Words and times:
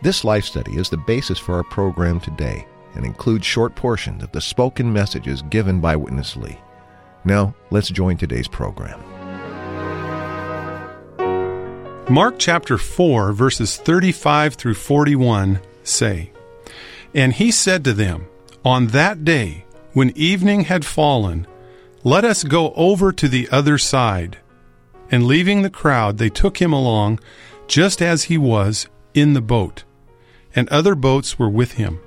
This 0.00 0.22
life 0.22 0.44
study 0.44 0.76
is 0.76 0.88
the 0.88 0.96
basis 0.96 1.40
for 1.40 1.56
our 1.56 1.64
program 1.64 2.20
today 2.20 2.66
and 2.94 3.04
includes 3.04 3.44
short 3.44 3.74
portions 3.74 4.22
of 4.22 4.30
the 4.30 4.40
spoken 4.40 4.92
messages 4.92 5.42
given 5.42 5.80
by 5.80 5.96
Witness 5.96 6.36
Lee. 6.36 6.58
Now, 7.24 7.52
let's 7.70 7.88
join 7.88 8.16
today's 8.16 8.46
program. 8.46 9.00
Mark 12.08 12.36
chapter 12.38 12.78
4, 12.78 13.32
verses 13.32 13.76
35 13.76 14.54
through 14.54 14.74
41 14.74 15.60
say, 15.82 16.30
And 17.12 17.32
he 17.32 17.50
said 17.50 17.82
to 17.84 17.92
them, 17.92 18.28
On 18.64 18.86
that 18.88 19.24
day, 19.24 19.66
when 19.94 20.16
evening 20.16 20.62
had 20.62 20.84
fallen, 20.84 21.44
let 22.04 22.24
us 22.24 22.44
go 22.44 22.72
over 22.74 23.10
to 23.12 23.26
the 23.26 23.48
other 23.50 23.78
side. 23.78 24.38
And 25.10 25.26
leaving 25.26 25.62
the 25.62 25.70
crowd, 25.70 26.18
they 26.18 26.30
took 26.30 26.58
him 26.58 26.72
along, 26.72 27.18
just 27.66 28.00
as 28.00 28.24
he 28.24 28.38
was, 28.38 28.86
in 29.12 29.32
the 29.32 29.42
boat. 29.42 29.84
And 30.58 30.68
other 30.70 30.96
boats 30.96 31.38
were 31.38 31.48
with 31.48 31.74
him. 31.74 32.00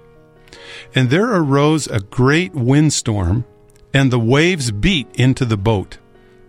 And 0.94 1.10
there 1.10 1.34
arose 1.34 1.88
a 1.88 2.02
great 2.02 2.54
windstorm, 2.54 3.46
and 3.94 4.12
the 4.12 4.20
waves 4.20 4.71
beat 4.71 5.07
into 5.13 5.46
the 5.46 5.55
boat, 5.55 5.99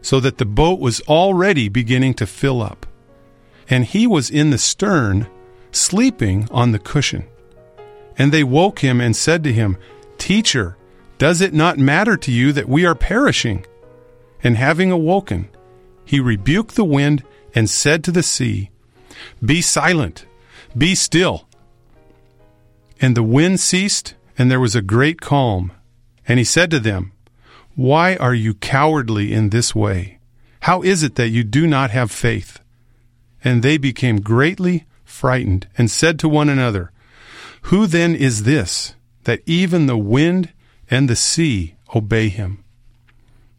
so 0.01 0.19
that 0.19 0.39
the 0.39 0.45
boat 0.45 0.81
was 0.81 1.01
already 1.03 1.69
beginning 1.69 2.15
to 2.15 2.27
fill 2.27 2.61
up. 2.61 2.87
And 3.71 3.85
he 3.85 4.09
was 4.09 4.31
in 4.31 4.51
the 4.51 4.59
stern, 4.59 5.29
sleeping 5.71 6.49
on 6.51 6.73
the 6.73 6.81
cushion. 6.81 7.25
And 8.19 8.33
they 8.33 8.43
woke 8.43 8.81
him 8.81 9.01
and 9.01 9.15
said 9.15 9.45
to 9.45 9.53
him, 9.53 9.79
Teacher, 10.19 10.77
does 11.19 11.41
it 11.41 11.55
not 11.55 11.79
matter 11.79 12.17
to 12.17 12.33
you 12.33 12.53
that 12.53 12.69
we 12.69 12.85
are 12.85 12.97
perishing? 12.97 13.65
And 14.43 14.57
having 14.57 14.91
awoken, 14.91 15.51
he 16.05 16.19
rebuked 16.19 16.75
the 16.75 16.85
wind 16.85 17.23
and 17.55 17.71
said 17.71 18.03
to 18.03 18.11
the 18.11 18.25
sea, 18.25 18.71
Be 19.41 19.63
silent, 19.63 20.27
be 20.77 20.97
still. 20.97 21.47
And 23.03 23.17
the 23.17 23.23
wind 23.25 23.59
ceased, 23.59 24.15
and 24.39 24.49
there 24.49 24.61
was 24.61 24.77
a 24.77 24.81
great 24.81 25.21
calm. 25.21 25.73
And 26.27 26.39
he 26.39 26.45
said 26.45 26.71
to 26.71 26.79
them, 26.79 27.11
Why 27.75 28.15
are 28.15 28.33
you 28.33 28.55
cowardly 28.55 29.33
in 29.33 29.51
this 29.51 29.75
way? 29.75 30.21
How 30.61 30.83
is 30.83 31.03
it 31.03 31.17
that 31.17 31.31
you 31.31 31.43
do 31.43 31.67
not 31.67 31.91
have 31.91 32.13
faith? 32.13 32.61
And 33.43 33.63
they 33.63 33.77
became 33.77 34.21
greatly 34.21 34.87
frightened, 35.05 35.67
and 35.77 35.91
said 35.91 36.17
to 36.21 36.29
one 36.29 36.49
another, 36.49 36.93
Who 37.63 37.89
then 37.89 38.15
is 38.15 38.45
this, 38.45 38.95
that 39.25 39.43
even 39.47 39.87
the 39.87 39.99
wind 39.99 40.53
and 40.89 41.11
the 41.11 41.17
sea 41.17 41.75
obey 41.95 42.29
him? 42.29 42.63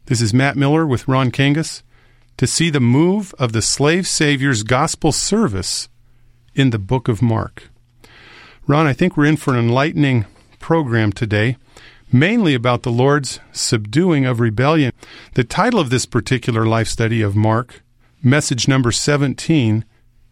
This 0.06 0.22
is 0.22 0.32
Matt 0.32 0.56
Miller 0.56 0.86
with 0.86 1.06
Ron 1.06 1.30
Kangas 1.30 1.82
to 2.38 2.46
see 2.46 2.70
the 2.70 2.80
move 2.80 3.34
of 3.38 3.52
the 3.52 3.62
slave 3.62 4.06
Savior's 4.06 4.62
gospel 4.62 5.12
service 5.12 5.90
in 6.54 6.70
the 6.70 6.78
book 6.78 7.08
of 7.08 7.20
Mark. 7.20 7.68
Ron, 8.66 8.86
I 8.86 8.94
think 8.94 9.14
we're 9.14 9.26
in 9.26 9.36
for 9.36 9.52
an 9.52 9.60
enlightening 9.60 10.24
program 10.58 11.12
today, 11.12 11.58
mainly 12.10 12.54
about 12.54 12.82
the 12.82 12.90
Lord's 12.90 13.38
subduing 13.52 14.24
of 14.24 14.40
rebellion. 14.40 14.90
The 15.34 15.44
title 15.44 15.80
of 15.80 15.90
this 15.90 16.06
particular 16.06 16.64
life 16.64 16.88
study 16.88 17.20
of 17.20 17.36
Mark, 17.36 17.82
message 18.22 18.66
number 18.66 18.90
17, 18.90 19.84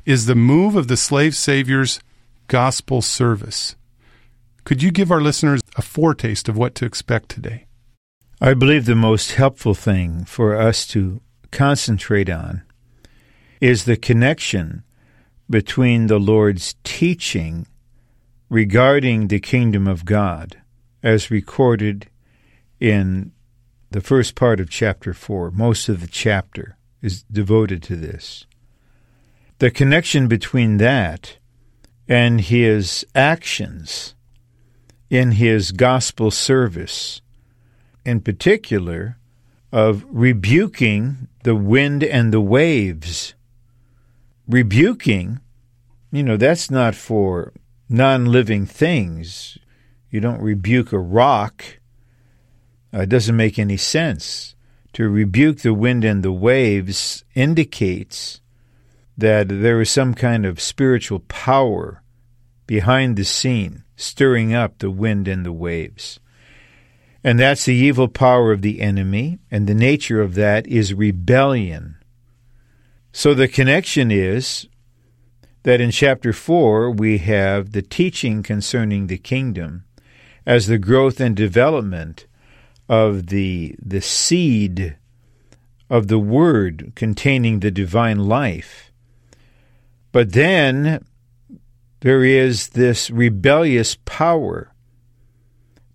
is 0.07 0.25
The 0.25 0.35
Move 0.35 0.77
of 0.77 0.89
the 0.89 0.97
Slave 0.97 1.37
Savior's 1.37 2.01
Gospel 2.49 3.03
Service. 3.03 3.77
Could 4.65 4.83
you 4.83 4.91
give 4.91 5.13
our 5.13 5.21
listeners 5.21 5.61
a 5.77 5.83
foretaste 5.83 6.49
of 6.49 6.57
what 6.57 6.75
to 6.77 6.87
expect 6.87 7.29
today? 7.29 7.67
I 8.41 8.55
believe 8.55 8.87
the 8.87 8.95
most 8.95 9.33
helpful 9.33 9.75
thing 9.75 10.25
for 10.25 10.57
us 10.57 10.87
to 10.89 11.21
concentrate 11.51 12.31
on 12.31 12.63
is 13.61 13.85
the 13.85 13.99
connection 13.99 14.85
between 15.51 16.07
the 16.07 16.19
Lord's 16.19 16.77
teaching 16.83 17.67
regarding 18.53 19.29
the 19.29 19.41
kingdom 19.41 19.89
of 19.89 20.05
God, 20.05 20.61
as 21.03 21.31
recorded 21.31 22.11
in 22.79 23.33
the 23.93 24.01
first 24.03 24.35
part 24.35 24.61
of 24.61 24.69
chapter 24.69 25.15
4. 25.15 25.51
Most 25.53 25.89
of 25.89 26.03
the 26.03 26.07
chapter 26.07 26.77
is 27.01 27.23
devoted 27.23 27.83
to 27.85 27.97
this. 27.97 28.45
The 29.59 29.71
connection 29.71 30.29
between 30.29 30.77
that 30.77 31.39
and 32.07 32.43
his 32.43 33.07
actions 33.15 34.15
in 35.09 35.31
his 35.33 35.73
gospel 35.73 36.31
service, 36.31 37.23
in 38.05 38.21
particular, 38.21 39.17
of 39.73 40.05
rebuking 40.11 41.27
the 41.43 41.55
wind 41.55 42.05
and 42.05 42.35
the 42.35 42.41
waves. 42.43 43.33
Rebuking, 44.47 45.41
you 46.11 46.23
know, 46.23 46.37
that's 46.37 46.71
not 46.71 46.95
for 46.95 47.55
non 47.93 48.27
living 48.27 48.67
things. 48.67 49.59
You 50.11 50.21
don't 50.21 50.41
rebuke 50.41 50.93
a 50.93 50.99
rock. 50.99 51.65
Uh, 52.93 53.01
it 53.01 53.09
doesn't 53.09 53.37
make 53.37 53.59
any 53.59 53.77
sense. 53.77 54.55
To 54.95 55.09
rebuke 55.09 55.61
the 55.61 55.73
wind 55.73 56.05
and 56.05 56.23
the 56.23 56.33
waves 56.33 57.25
indicates 57.35 58.41
that 59.17 59.49
there 59.49 59.81
is 59.81 59.91
some 59.91 60.15
kind 60.15 60.45
of 60.45 60.61
spiritual 60.61 61.21
power 61.21 62.03
behind 62.67 63.17
the 63.17 63.25
scene, 63.25 63.85
stirring 63.97 64.55
up 64.55 64.79
the 64.79 64.91
wind 64.91 65.29
and 65.29 65.47
the 65.47 65.53
waves. 65.53 66.19
And 67.25 67.39
that's 67.39 67.65
the 67.65 67.75
evil 67.75 68.09
power 68.09 68.53
of 68.53 68.63
the 68.63 68.81
enemy, 68.81 69.39
and 69.51 69.67
the 69.67 69.75
nature 69.75 70.21
of 70.21 70.35
that 70.35 70.67
is 70.67 70.93
rebellion. 70.93 71.97
So 73.13 73.35
the 73.35 73.49
connection 73.49 74.11
is 74.11 74.67
that 75.63 75.81
in 75.81 75.91
chapter 75.91 76.33
4 76.33 76.91
we 76.91 77.19
have 77.19 77.73
the 77.73 77.83
teaching 77.83 78.43
concerning 78.43 79.07
the 79.07 79.19
kingdom 79.19 79.85
as 80.45 80.67
the 80.67 80.79
growth 80.79 81.21
and 81.21 81.37
development 81.37 82.27
of 82.89 83.29
the, 83.29 83.77
the 83.81 84.01
seed 84.01 84.97
of 85.89 86.09
the 86.09 86.19
word 86.19 86.93
containing 86.95 87.61
the 87.61 87.71
divine 87.71 88.19
life. 88.19 88.93
But 90.11 90.33
then 90.33 91.05
there 92.01 92.25
is 92.25 92.69
this 92.69 93.11
rebellious 93.11 93.97
power, 94.05 94.73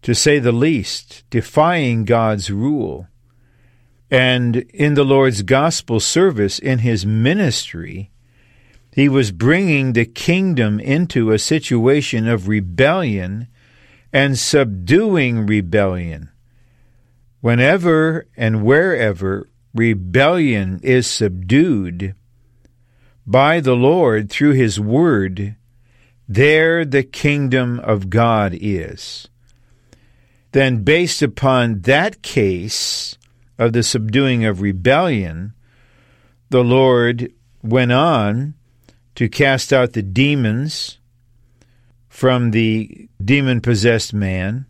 to 0.02 0.16
say 0.16 0.40
the 0.40 0.54
least, 0.54 1.24
defying 1.30 2.06
God's 2.06 2.50
rule. 2.50 3.08
And 4.10 4.58
in 4.74 4.94
the 4.94 5.04
Lord's 5.04 5.42
gospel 5.42 6.00
service, 6.00 6.60
in 6.60 6.80
his 6.80 7.06
ministry, 7.06 8.10
he 8.98 9.08
was 9.08 9.32
bringing 9.32 9.94
the 9.94 10.08
kingdom 10.08 10.80
into 10.80 11.32
a 11.32 11.38
situation 11.38 12.28
of 12.28 12.48
rebellion 12.48 13.48
and 14.12 14.40
subduing 14.40 15.46
rebellion. 15.46 16.32
Whenever 17.40 18.26
and 18.36 18.64
wherever 18.64 19.48
rebellion 19.72 20.80
is 20.82 21.06
subdued 21.06 22.16
by 23.28 23.60
the 23.60 23.76
Lord 23.76 24.32
through 24.32 24.54
His 24.54 24.80
Word, 24.80 25.56
there 26.28 26.84
the 26.84 27.04
kingdom 27.04 27.80
of 27.82 28.10
God 28.10 28.58
is. 28.60 29.28
Then, 30.54 30.84
based 30.84 31.22
upon 31.22 31.82
that 31.82 32.24
case 32.24 33.16
of 33.60 33.74
the 33.74 33.84
subduing 33.84 34.44
of 34.44 34.62
rebellion, 34.62 35.54
the 36.50 36.64
Lord 36.64 37.32
went 37.62 37.92
on 37.92 38.56
to 39.18 39.28
cast 39.28 39.74
out 39.74 39.94
the 39.94 40.04
demons 40.04 41.00
from 42.08 42.52
the 42.52 43.10
demon 43.20 43.60
possessed 43.60 44.14
man. 44.14 44.68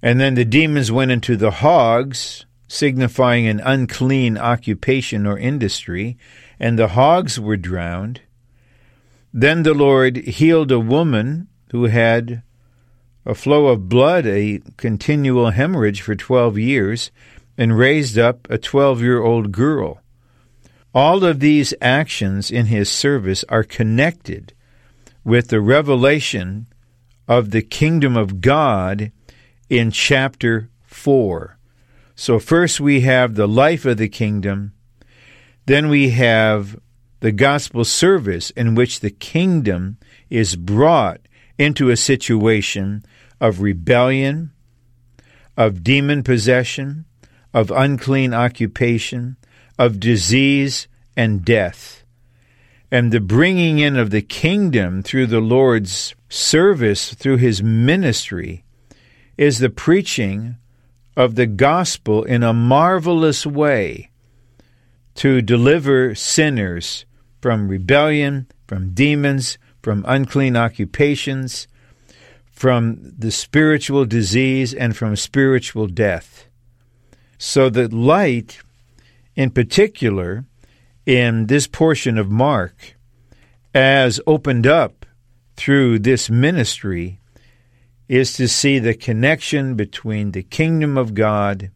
And 0.00 0.20
then 0.20 0.34
the 0.34 0.44
demons 0.44 0.92
went 0.92 1.10
into 1.10 1.36
the 1.36 1.50
hogs, 1.50 2.46
signifying 2.68 3.48
an 3.48 3.58
unclean 3.58 4.38
occupation 4.38 5.26
or 5.26 5.36
industry, 5.36 6.16
and 6.60 6.78
the 6.78 6.94
hogs 6.94 7.40
were 7.40 7.56
drowned. 7.56 8.20
Then 9.34 9.64
the 9.64 9.74
Lord 9.74 10.16
healed 10.16 10.70
a 10.70 10.78
woman 10.78 11.48
who 11.72 11.86
had 11.86 12.44
a 13.26 13.34
flow 13.34 13.66
of 13.66 13.88
blood, 13.88 14.26
a 14.26 14.60
continual 14.76 15.50
hemorrhage 15.50 16.02
for 16.02 16.14
12 16.14 16.56
years, 16.56 17.10
and 17.58 17.76
raised 17.76 18.16
up 18.16 18.48
a 18.48 18.58
12 18.58 19.02
year 19.02 19.20
old 19.20 19.50
girl. 19.50 20.00
All 20.94 21.24
of 21.24 21.38
these 21.38 21.72
actions 21.80 22.50
in 22.50 22.66
his 22.66 22.90
service 22.90 23.44
are 23.48 23.62
connected 23.62 24.52
with 25.22 25.48
the 25.48 25.60
revelation 25.60 26.66
of 27.28 27.50
the 27.50 27.62
kingdom 27.62 28.16
of 28.16 28.40
God 28.40 29.12
in 29.68 29.92
chapter 29.92 30.68
4. 30.82 31.56
So, 32.16 32.38
first 32.40 32.80
we 32.80 33.02
have 33.02 33.34
the 33.34 33.46
life 33.46 33.84
of 33.84 33.98
the 33.98 34.08
kingdom, 34.08 34.72
then 35.66 35.88
we 35.88 36.10
have 36.10 36.78
the 37.20 37.32
gospel 37.32 37.84
service 37.84 38.50
in 38.50 38.74
which 38.74 39.00
the 39.00 39.10
kingdom 39.10 39.98
is 40.28 40.56
brought 40.56 41.20
into 41.56 41.90
a 41.90 41.96
situation 41.96 43.04
of 43.40 43.60
rebellion, 43.60 44.50
of 45.56 45.84
demon 45.84 46.22
possession, 46.24 47.04
of 47.54 47.70
unclean 47.70 48.34
occupation, 48.34 49.36
of 49.80 49.98
disease 49.98 50.86
and 51.16 51.42
death. 51.42 52.04
And 52.92 53.10
the 53.10 53.18
bringing 53.18 53.78
in 53.78 53.96
of 53.96 54.10
the 54.10 54.20
kingdom 54.20 55.02
through 55.02 55.28
the 55.28 55.40
Lord's 55.40 56.14
service, 56.28 57.14
through 57.14 57.38
his 57.38 57.62
ministry, 57.62 58.62
is 59.38 59.58
the 59.58 59.70
preaching 59.70 60.56
of 61.16 61.34
the 61.34 61.46
gospel 61.46 62.24
in 62.24 62.42
a 62.42 62.52
marvelous 62.52 63.46
way 63.46 64.10
to 65.14 65.40
deliver 65.40 66.14
sinners 66.14 67.06
from 67.40 67.68
rebellion, 67.68 68.48
from 68.66 68.90
demons, 68.92 69.56
from 69.82 70.04
unclean 70.06 70.56
occupations, 70.56 71.66
from 72.50 73.14
the 73.18 73.30
spiritual 73.30 74.04
disease, 74.04 74.74
and 74.74 74.94
from 74.94 75.16
spiritual 75.16 75.86
death. 75.86 76.48
So 77.38 77.70
that 77.70 77.94
light, 77.94 78.60
in 79.40 79.50
particular, 79.50 80.44
in 81.06 81.46
this 81.46 81.66
portion 81.66 82.18
of 82.18 82.30
Mark, 82.30 82.94
as 83.72 84.20
opened 84.26 84.66
up 84.66 85.06
through 85.56 85.98
this 85.98 86.28
ministry, 86.28 87.20
is 88.06 88.34
to 88.34 88.46
see 88.46 88.78
the 88.78 88.92
connection 88.92 89.76
between 89.76 90.32
the 90.32 90.42
kingdom 90.42 90.98
of 90.98 91.14
God 91.14 91.70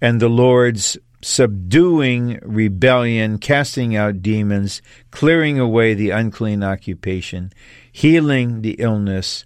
and 0.00 0.22
the 0.22 0.30
Lord's 0.30 0.96
subduing 1.20 2.38
rebellion, 2.40 3.36
casting 3.36 3.94
out 3.94 4.22
demons, 4.22 4.80
clearing 5.10 5.58
away 5.58 5.92
the 5.92 6.08
unclean 6.08 6.64
occupation, 6.64 7.52
healing 7.92 8.62
the 8.62 8.76
illness, 8.78 9.44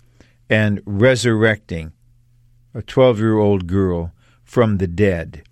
and 0.48 0.80
resurrecting 0.86 1.90
a 2.74 2.80
12 2.80 3.18
year 3.18 3.38
old 3.38 3.66
girl 3.66 4.12
from 4.44 4.78
the 4.78 4.86
dead. 4.86 5.42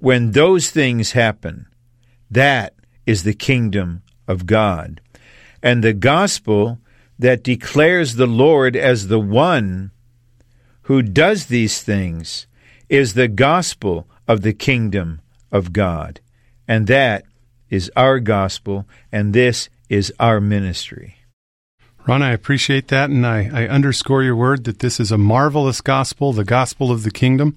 When 0.00 0.32
those 0.32 0.70
things 0.70 1.12
happen, 1.12 1.66
that 2.30 2.74
is 3.06 3.22
the 3.22 3.34
kingdom 3.34 4.02
of 4.26 4.46
God. 4.46 5.00
And 5.62 5.84
the 5.84 5.92
gospel 5.92 6.78
that 7.18 7.44
declares 7.44 8.14
the 8.14 8.26
Lord 8.26 8.74
as 8.76 9.08
the 9.08 9.20
one 9.20 9.90
who 10.82 11.02
does 11.02 11.46
these 11.46 11.82
things 11.82 12.46
is 12.88 13.14
the 13.14 13.28
gospel 13.28 14.08
of 14.26 14.42
the 14.42 14.54
kingdom 14.54 15.20
of 15.52 15.72
God. 15.72 16.20
And 16.66 16.86
that 16.86 17.24
is 17.68 17.90
our 17.94 18.20
gospel, 18.20 18.86
and 19.12 19.34
this 19.34 19.68
is 19.88 20.12
our 20.18 20.40
ministry. 20.40 21.16
Ron, 22.06 22.22
I 22.22 22.32
appreciate 22.32 22.88
that, 22.88 23.10
and 23.10 23.26
I, 23.26 23.50
I, 23.52 23.68
underscore 23.68 24.22
your 24.22 24.34
word 24.34 24.64
that 24.64 24.78
this 24.78 24.98
is 24.98 25.12
a 25.12 25.18
marvelous 25.18 25.80
gospel, 25.80 26.32
the 26.32 26.44
gospel 26.44 26.90
of 26.90 27.02
the 27.02 27.10
kingdom. 27.10 27.56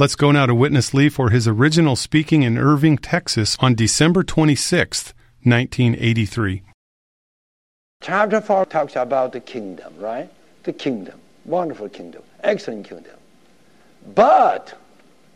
Let's 0.00 0.16
go 0.16 0.30
now 0.32 0.46
to 0.46 0.54
Witness 0.54 0.94
Lee 0.94 1.10
for 1.10 1.28
his 1.28 1.46
original 1.46 1.94
speaking 1.94 2.42
in 2.42 2.56
Irving, 2.56 2.96
Texas 2.96 3.58
on 3.60 3.74
December 3.74 4.22
26th, 4.22 5.12
1983. 5.42 6.62
Chapter 8.00 8.40
4 8.40 8.64
talks 8.64 8.96
about 8.96 9.32
the 9.32 9.40
kingdom, 9.40 9.92
right? 9.98 10.30
The 10.62 10.72
kingdom. 10.72 11.20
Wonderful 11.44 11.90
kingdom. 11.90 12.22
Excellent 12.42 12.88
kingdom. 12.88 13.12
But 14.14 14.72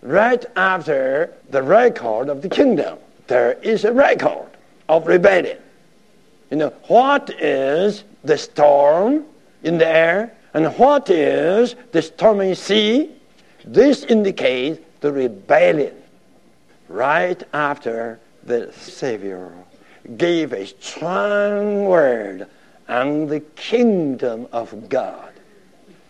right 0.00 0.42
after 0.56 1.34
the 1.50 1.62
record 1.62 2.30
of 2.30 2.40
the 2.40 2.48
kingdom, 2.48 2.96
there 3.26 3.58
is 3.60 3.84
a 3.84 3.92
record 3.92 4.48
of 4.88 5.06
rebellion. 5.06 5.58
You 6.50 6.56
know, 6.56 6.70
what 6.88 7.28
is 7.38 8.04
the 8.22 8.38
storm 8.38 9.26
in 9.62 9.76
the 9.76 9.86
air 9.86 10.32
and 10.54 10.72
what 10.78 11.10
is 11.10 11.74
the 11.92 12.00
stormy 12.00 12.54
sea? 12.54 13.13
This 13.64 14.04
indicates 14.04 14.80
the 15.00 15.12
rebellion 15.12 15.94
right 16.88 17.42
after 17.52 18.20
the 18.44 18.72
Savior 18.72 19.52
gave 20.16 20.52
a 20.52 20.66
strong 20.66 21.86
word 21.86 22.46
on 22.88 23.26
the 23.26 23.40
kingdom 23.40 24.46
of 24.52 24.88
God. 24.88 25.32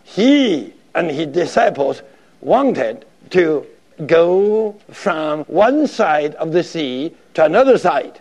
He 0.03 0.75
and 0.95 1.11
his 1.11 1.29
disciples 1.29 2.03
wanted 2.41 3.07
to 3.31 3.67
go 4.07 4.73
from 4.91 5.45
one 5.45 5.87
side 5.87 6.35
of 6.35 6.53
the 6.53 6.65
sea 6.65 7.15
to 7.35 7.45
another 7.45 7.79
side. 7.79 8.21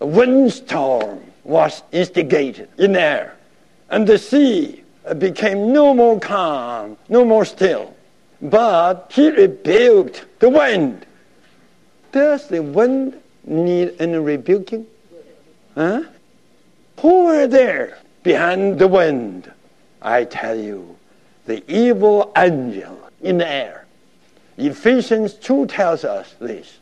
A 0.00 0.06
windstorm 0.06 1.20
was 1.44 1.82
instigated 1.92 2.68
in 2.78 2.92
there, 2.92 3.36
and 3.90 4.06
the 4.06 4.18
sea 4.18 4.82
became 5.18 5.72
no 5.72 5.92
more 5.92 6.18
calm, 6.18 6.96
no 7.10 7.24
more 7.24 7.44
still. 7.44 7.93
But 8.44 9.10
he 9.10 9.30
rebuked 9.30 10.26
the 10.38 10.50
wind. 10.50 11.06
Does 12.12 12.46
the 12.48 12.62
wind 12.62 13.18
need 13.42 13.94
any 13.98 14.18
rebuking? 14.18 14.86
Huh? 15.74 16.02
Who 17.00 17.24
were 17.24 17.46
there 17.46 17.98
behind 18.22 18.78
the 18.78 18.86
wind? 18.86 19.50
I 20.02 20.24
tell 20.24 20.58
you, 20.58 20.96
the 21.46 21.64
evil 21.66 22.32
angel 22.36 23.10
in 23.22 23.38
the 23.38 23.48
air. 23.48 23.86
Ephesians 24.58 25.34
2 25.34 25.66
tells 25.66 26.04
us 26.04 26.34
this. 26.38 26.78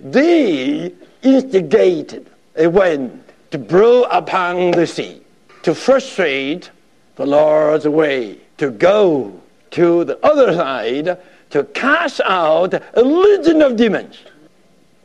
They 0.00 0.94
instigated 1.22 2.30
a 2.56 2.68
wind 2.68 3.24
to 3.50 3.58
blow 3.58 4.04
upon 4.04 4.70
the 4.70 4.86
sea, 4.86 5.20
to 5.64 5.74
frustrate 5.74 6.70
the 7.16 7.26
Lord's 7.26 7.88
way, 7.88 8.38
to 8.58 8.70
go 8.70 9.42
to 9.72 10.04
the 10.04 10.24
other 10.24 10.54
side, 10.54 11.18
to 11.50 11.64
cast 11.64 12.20
out 12.24 12.74
a 12.94 13.02
legion 13.02 13.60
of 13.62 13.76
demons. 13.76 14.18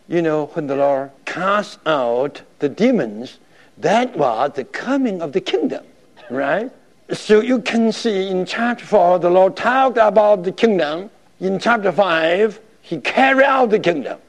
You 0.07 0.21
know, 0.21 0.45
when 0.53 0.67
the 0.67 0.75
Lord 0.75 1.11
cast 1.25 1.79
out 1.85 2.41
the 2.59 2.69
demons, 2.69 3.39
that 3.77 4.15
was 4.17 4.51
the 4.53 4.63
coming 4.63 5.21
of 5.21 5.33
the 5.33 5.41
kingdom, 5.41 5.83
right? 6.29 6.71
So 7.11 7.41
you 7.41 7.61
can 7.61 7.91
see 7.91 8.29
in 8.29 8.45
chapter 8.45 8.85
4, 8.85 9.19
the 9.19 9.29
Lord 9.29 9.55
talked 9.55 9.97
about 9.97 10.43
the 10.43 10.51
kingdom. 10.51 11.09
In 11.39 11.59
chapter 11.59 11.91
5, 11.91 12.59
he 12.81 12.99
carried 12.99 13.45
out 13.45 13.69
the 13.69 13.79
kingdom 13.79 14.19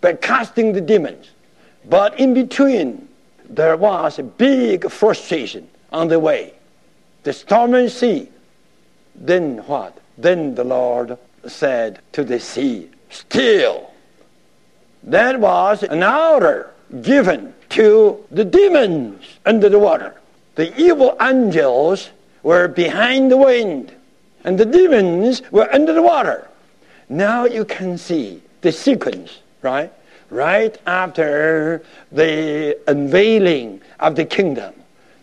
by 0.00 0.14
casting 0.14 0.72
the 0.72 0.80
demons. 0.80 1.30
But 1.88 2.18
in 2.18 2.34
between, 2.34 3.08
there 3.48 3.76
was 3.76 4.18
a 4.18 4.22
big 4.22 4.90
frustration 4.90 5.68
on 5.90 6.08
the 6.08 6.18
way. 6.18 6.54
The 7.22 7.32
stormy 7.32 7.88
sea. 7.88 8.28
Then 9.18 9.58
what? 9.66 9.98
Then 10.16 10.54
the 10.54 10.64
Lord 10.64 11.18
said 11.46 12.00
to 12.12 12.24
the 12.24 12.40
sea, 12.40 12.90
Still. 13.10 13.90
That 15.02 15.40
was 15.40 15.82
an 15.82 16.02
order 16.02 16.70
given 17.02 17.54
to 17.70 18.24
the 18.30 18.44
demons 18.44 19.24
under 19.46 19.68
the 19.68 19.78
water. 19.78 20.14
The 20.56 20.78
evil 20.80 21.16
angels 21.20 22.10
were 22.42 22.68
behind 22.68 23.30
the 23.30 23.36
wind, 23.36 23.92
and 24.44 24.58
the 24.58 24.66
demons 24.66 25.42
were 25.50 25.72
under 25.72 25.92
the 25.92 26.02
water. 26.02 26.48
Now 27.08 27.44
you 27.44 27.64
can 27.64 27.96
see 27.96 28.42
the 28.60 28.72
sequence, 28.72 29.38
right? 29.62 29.92
right 30.30 30.76
after 30.86 31.82
the 32.12 32.78
unveiling 32.86 33.80
of 34.00 34.16
the 34.16 34.24
kingdom. 34.24 34.74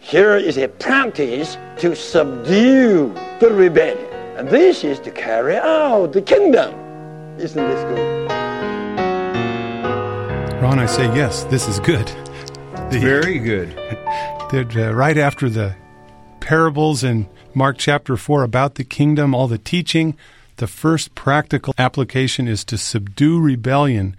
Here 0.05 0.35
is 0.35 0.55
a 0.59 0.67
practice 0.67 1.57
to 1.79 1.95
subdue 1.95 3.11
the 3.39 3.49
rebellion. 3.51 4.05
And 4.37 4.47
this 4.47 4.83
is 4.83 4.99
to 4.99 5.09
carry 5.09 5.57
out 5.57 6.13
the 6.13 6.21
kingdom. 6.21 6.75
Isn't 7.39 7.67
this 7.67 7.83
good? 7.85 8.31
Ron, 10.61 10.77
I 10.77 10.85
say 10.85 11.05
yes, 11.15 11.45
this 11.45 11.67
is 11.67 11.79
good. 11.79 12.05
The, 12.91 12.99
Very 13.01 13.39
good. 13.39 13.69
That, 14.51 14.73
uh, 14.75 14.93
right 14.93 15.17
after 15.17 15.49
the 15.49 15.75
parables 16.39 17.03
in 17.03 17.27
Mark 17.55 17.79
chapter 17.79 18.15
4 18.15 18.43
about 18.43 18.75
the 18.75 18.83
kingdom, 18.83 19.33
all 19.33 19.47
the 19.47 19.57
teaching, 19.57 20.15
the 20.57 20.67
first 20.67 21.15
practical 21.15 21.73
application 21.79 22.47
is 22.47 22.63
to 22.65 22.77
subdue 22.77 23.41
rebellion 23.41 24.15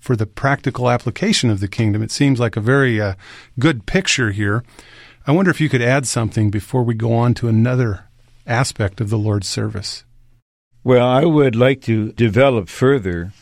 for 0.00 0.16
the 0.16 0.26
practical 0.26 0.88
application 0.88 1.50
of 1.50 1.60
the 1.60 1.68
kingdom. 1.68 2.02
It 2.02 2.10
seems 2.10 2.40
like 2.40 2.56
a 2.56 2.62
very 2.62 2.98
uh, 2.98 3.12
good 3.58 3.84
picture 3.84 4.30
here. 4.30 4.64
I 5.28 5.32
wonder 5.32 5.50
if 5.50 5.60
you 5.60 5.68
could 5.68 5.82
add 5.82 6.06
something 6.06 6.50
before 6.50 6.82
we 6.82 6.94
go 6.94 7.12
on 7.12 7.34
to 7.34 7.48
another 7.48 8.06
aspect 8.46 8.98
of 8.98 9.10
the 9.10 9.18
Lord's 9.18 9.46
service. 9.46 10.06
Well, 10.82 11.06
I 11.06 11.26
would 11.26 11.54
like 11.54 11.82
to 11.82 12.12
develop 12.12 12.70
further 12.70 13.34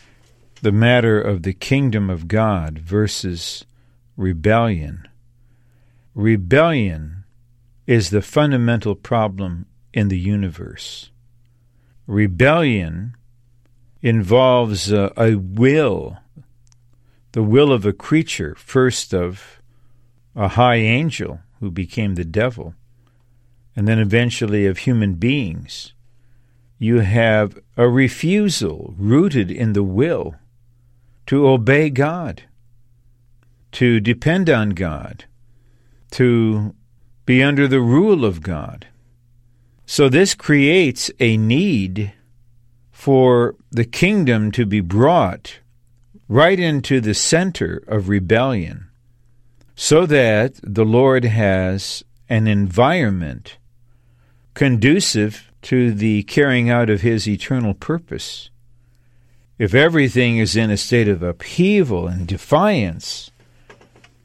the 0.63 0.73
matter 0.73 1.21
of 1.21 1.45
the 1.45 1.53
kingdom 1.53 2.11
of 2.11 2.27
God 2.27 2.81
versus 2.81 3.67
rebellion. 4.17 5.07
Rebellion 6.13 7.23
is 7.87 8.11
the 8.11 8.21
fundamental 8.21 8.97
problem 8.97 9.67
in 9.95 10.09
the 10.09 10.19
universe. 10.19 11.13
Rebellion 12.09 13.15
involves 14.03 14.91
a, 14.91 15.13
a 15.17 15.37
will, 15.37 16.17
the 17.31 17.45
will 17.45 17.71
of 17.71 17.87
a 17.87 17.93
creature, 17.93 18.57
first 18.57 19.15
of 19.15 19.61
a 20.35 20.49
high 20.49 20.79
angel 20.79 21.43
who 21.61 21.71
became 21.71 22.15
the 22.15 22.25
devil, 22.25 22.75
and 23.75 23.87
then 23.87 23.99
eventually 23.99 24.67
of 24.67 24.79
human 24.79 25.15
beings. 25.15 25.93
You 26.79 27.01
have 27.01 27.59
a 27.77 27.89
refusal 27.89 28.95
rooted 28.99 29.51
in 29.51 29.73
the 29.73 29.83
will 29.83 30.35
to 31.27 31.49
obey 31.49 31.91
God, 31.91 32.43
to 33.73 34.01
depend 34.01 34.49
on 34.49 34.71
God, 34.71 35.25
to 36.13 36.75
be 37.25 37.43
under 37.43 37.67
the 37.67 37.81
rule 37.81 38.25
of 38.25 38.43
God. 38.43 38.87
So 39.87 40.09
this 40.09 40.35
creates 40.35 41.11
a 41.21 41.37
need 41.37 42.13
for 42.91 43.55
the 43.71 43.85
kingdom 43.85 44.51
to 44.53 44.67
be 44.67 44.81
brought 44.81 45.61
right 46.29 46.59
into 46.59 47.01
the 47.01 47.15
center 47.15 47.83
of 47.87 48.09
rebellion 48.09 48.89
so 49.77 50.07
that 50.07 50.59
the 50.63 50.87
Lord 50.87 51.25
has 51.27 52.03
an 52.31 52.49
environment 52.49 53.59
conducive 54.55 55.53
to 55.61 55.93
the 55.93 56.23
carrying 56.23 56.71
out 56.71 56.89
of 56.89 57.03
his 57.03 57.29
eternal 57.29 57.75
purpose. 57.75 58.49
If 59.59 59.75
everything 59.75 60.39
is 60.39 60.57
in 60.57 60.71
a 60.71 60.79
state 60.79 61.09
of 61.09 61.23
upheaval 61.23 62.09
and 62.09 62.27
defiance, 62.27 63.31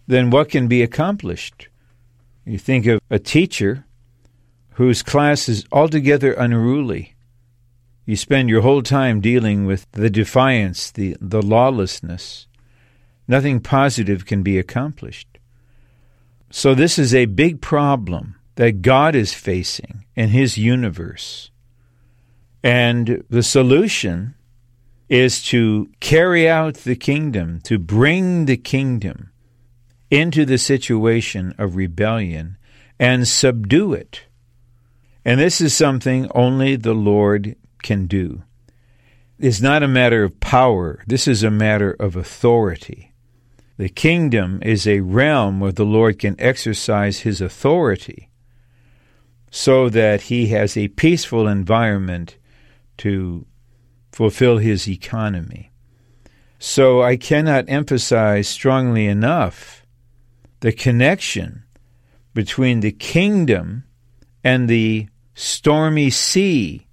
then 0.08 0.30
what 0.30 0.50
can 0.50 0.68
be 0.68 0.82
accomplished? 0.82 1.68
You 2.46 2.58
think 2.58 2.86
of 2.86 3.02
a 3.10 3.20
teacher 3.20 3.86
whose 4.76 5.04
class 5.04 5.50
is 5.50 5.66
altogether 5.72 6.32
unruly. 6.34 7.16
You 8.06 8.16
spend 8.16 8.50
your 8.50 8.62
whole 8.62 8.82
time 8.82 9.20
dealing 9.20 9.66
with 9.66 9.86
the 9.92 10.10
defiance, 10.10 10.92
the, 10.92 11.18
the 11.20 11.42
lawlessness. 11.42 12.48
Nothing 13.28 13.60
positive 13.60 14.26
can 14.26 14.44
be 14.44 14.58
accomplished. 14.58 15.31
So, 16.52 16.76
this 16.76 17.00
is 17.00 17.16
a 17.16 17.26
big 17.26 17.62
problem 17.62 18.36
that 18.56 18.82
God 18.82 19.16
is 19.16 19.34
facing 19.34 20.06
in 20.16 20.30
His 20.30 20.58
universe. 20.58 21.50
And 22.62 23.24
the 23.30 23.42
solution 23.42 24.36
is 25.08 25.44
to 25.44 25.90
carry 26.00 26.48
out 26.48 26.76
the 26.76 26.96
kingdom, 26.96 27.62
to 27.64 27.80
bring 27.80 28.46
the 28.46 28.58
kingdom 28.58 29.32
into 30.10 30.46
the 30.46 30.58
situation 30.58 31.56
of 31.58 31.76
rebellion 31.76 32.58
and 33.00 33.28
subdue 33.28 33.94
it. 33.94 34.24
And 35.24 35.40
this 35.40 35.62
is 35.62 35.74
something 35.74 36.30
only 36.36 36.76
the 36.76 36.94
Lord 36.94 37.56
can 37.82 38.08
do. 38.08 38.44
It's 39.40 39.62
not 39.62 39.84
a 39.84 39.88
matter 39.88 40.24
of 40.24 40.40
power, 40.40 41.04
this 41.08 41.28
is 41.28 41.44
a 41.44 41.50
matter 41.50 41.92
of 41.92 42.16
authority. 42.16 43.11
The 43.82 43.90
kingdom 43.90 44.60
is 44.62 44.86
a 44.86 45.00
realm 45.00 45.60
where 45.60 45.72
the 45.72 45.84
Lord 45.84 46.20
can 46.20 46.36
exercise 46.38 47.22
his 47.22 47.42
authority 47.42 48.30
so 49.50 49.90
that 49.90 50.22
he 50.30 50.50
has 50.50 50.78
a 50.78 50.90
peaceful 50.90 51.48
environment 51.48 52.38
to 52.98 53.48
fulfill 54.12 54.60
his 54.60 54.88
economy. 54.88 55.72
So 56.60 57.02
I 57.02 57.18
cannot 57.18 57.66
emphasize 57.70 58.48
strongly 58.48 59.08
enough 59.08 59.84
the 60.60 60.72
connection 60.72 61.64
between 62.36 62.82
the 62.82 62.92
kingdom 62.92 63.86
and 64.44 64.70
the 64.70 65.08
stormy 65.34 66.12
sea. 66.12 66.86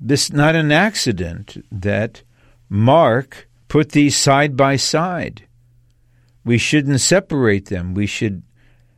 This 0.00 0.24
is 0.24 0.32
not 0.32 0.56
an 0.56 0.72
accident 0.72 1.64
that 1.70 2.24
Mark 2.68 3.48
put 3.68 3.92
these 3.92 4.16
side 4.16 4.56
by 4.56 4.74
side. 4.74 5.46
We 6.44 6.58
shouldn't 6.58 7.00
separate 7.00 7.66
them. 7.66 7.94
We 7.94 8.06
should 8.06 8.42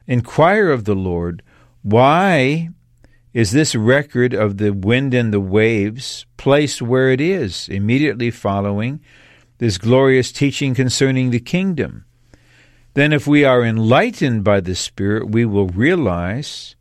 inquire 0.07 0.71
of 0.71 0.85
the 0.85 0.95
Lord 0.95 1.43
why 1.83 2.71
is 3.33 3.53
this 3.53 3.77
record 3.77 4.35
of 4.35 4.57
the 4.57 4.73
wind 4.73 5.15
and 5.15 5.33
the 5.33 5.39
waves 5.39 6.27
placed 6.37 6.83
where 6.83 7.13
it 7.13 7.21
is, 7.21 7.69
immediately 7.69 8.33
following 8.33 9.01
this 9.59 9.79
glorious 9.79 10.33
teaching 10.33 10.75
concerning 10.75 11.31
the 11.31 11.39
kingdom? 11.39 12.05
Then, 12.95 13.13
if 13.13 13.27
we 13.27 13.45
are 13.45 13.63
enlightened 13.63 14.43
by 14.43 14.61
the 14.61 14.75
Spirit, 14.75 15.31
we 15.31 15.45
will 15.45 15.69
realize 15.69 16.75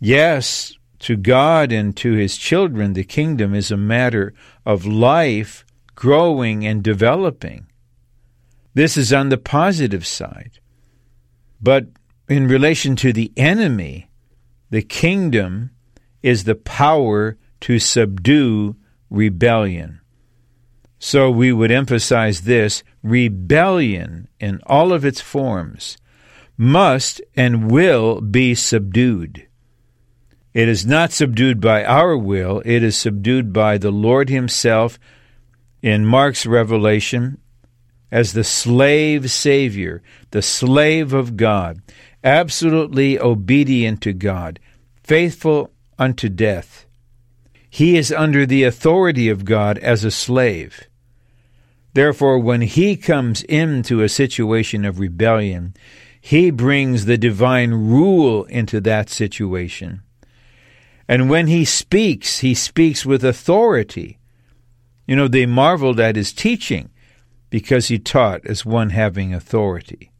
yes, 0.00 0.74
to 0.98 1.16
God 1.16 1.70
and 1.70 1.96
to 1.98 2.12
His 2.14 2.36
children, 2.36 2.94
the 2.94 3.04
kingdom 3.04 3.54
is 3.54 3.70
a 3.70 3.76
matter 3.76 4.34
of 4.66 4.84
life 4.84 5.64
growing 5.94 6.66
and 6.66 6.82
developing. 6.82 7.66
This 8.74 8.96
is 8.96 9.12
on 9.12 9.28
the 9.28 9.38
positive 9.38 10.06
side. 10.06 10.58
But 11.60 11.86
in 12.28 12.48
relation 12.48 12.96
to 12.96 13.12
the 13.12 13.32
enemy, 13.36 14.10
the 14.70 14.82
kingdom 14.82 15.70
is 16.22 16.44
the 16.44 16.54
power 16.54 17.36
to 17.60 17.78
subdue 17.78 18.76
rebellion. 19.10 20.00
So 20.98 21.30
we 21.30 21.52
would 21.52 21.70
emphasize 21.70 22.42
this 22.42 22.82
rebellion 23.02 24.28
in 24.40 24.60
all 24.66 24.92
of 24.92 25.04
its 25.04 25.20
forms 25.20 25.98
must 26.56 27.20
and 27.34 27.70
will 27.70 28.20
be 28.20 28.54
subdued. 28.54 29.48
It 30.54 30.68
is 30.68 30.86
not 30.86 31.12
subdued 31.12 31.60
by 31.60 31.84
our 31.84 32.16
will, 32.16 32.62
it 32.64 32.82
is 32.82 32.96
subdued 32.96 33.52
by 33.52 33.78
the 33.78 33.90
Lord 33.90 34.28
Himself 34.28 34.98
in 35.82 36.06
Mark's 36.06 36.46
revelation 36.46 37.38
as 38.12 38.34
the 38.34 38.44
slave 38.44 39.30
Savior, 39.30 40.02
the 40.30 40.42
slave 40.42 41.14
of 41.14 41.36
God 41.38 41.80
absolutely 42.22 43.18
obedient 43.18 44.02
to 44.02 44.12
God, 44.12 44.60
faithful 45.02 45.72
unto 45.98 46.28
death. 46.28 46.86
He 47.68 47.96
is 47.96 48.12
under 48.12 48.44
the 48.44 48.64
authority 48.64 49.30
of 49.30 49.46
God 49.46 49.78
as 49.78 50.04
a 50.04 50.10
slave. 50.10 50.88
Therefore, 51.94 52.38
when 52.38 52.60
he 52.60 52.96
comes 52.96 53.42
into 53.44 54.02
a 54.02 54.08
situation 54.08 54.84
of 54.84 55.00
rebellion, 55.00 55.74
he 56.20 56.50
brings 56.50 57.06
the 57.06 57.18
divine 57.18 57.72
rule 57.72 58.44
into 58.44 58.80
that 58.82 59.08
situation. 59.08 60.02
And 61.08 61.28
when 61.28 61.46
he 61.46 61.64
speaks, 61.64 62.38
he 62.38 62.54
speaks 62.54 63.04
with 63.04 63.24
authority. 63.24 64.18
You 65.06 65.16
know, 65.16 65.28
they 65.28 65.46
marveled 65.46 65.98
at 65.98 66.16
his 66.16 66.32
teaching 66.32 66.90
because 67.52 67.88
he 67.88 67.98
taught 67.98 68.46
as 68.46 68.64
one 68.64 68.88
having 68.88 69.34
authority. 69.34 70.10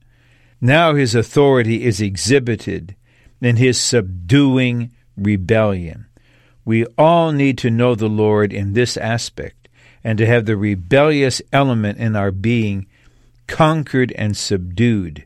Now 0.61 0.95
his 0.95 1.15
authority 1.15 1.83
is 1.83 1.99
exhibited 1.99 2.95
in 3.41 3.57
his 3.57 3.81
subduing 3.81 4.91
rebellion. 5.17 6.05
We 6.67 6.85
all 6.99 7.33
need 7.33 7.57
to 7.59 7.71
know 7.71 7.95
the 7.95 8.07
Lord 8.07 8.53
in 8.53 8.75
this 8.75 8.99
aspect 8.99 9.71
and 10.05 10.19
to 10.19 10.27
have 10.27 10.45
the 10.45 10.59
rebellious 10.59 11.41
element 11.55 11.97
in 11.97 12.17
our 12.17 12.31
being 12.31 12.87
conquered 13.47 14.13
and 14.13 14.37
subdued, 14.37 15.25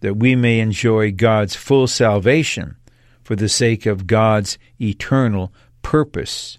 that 0.00 0.18
we 0.18 0.36
may 0.36 0.60
enjoy 0.60 1.10
God's 1.10 1.56
full 1.56 1.86
salvation 1.86 2.76
for 3.24 3.34
the 3.34 3.48
sake 3.48 3.86
of 3.86 4.06
God's 4.06 4.58
eternal 4.78 5.54
purpose. 5.80 6.58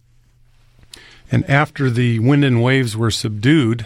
And 1.32 1.48
after 1.48 1.92
the 1.92 2.18
wind 2.18 2.44
and 2.44 2.64
waves 2.64 2.98
were 2.98 3.12
subdued, 3.12 3.86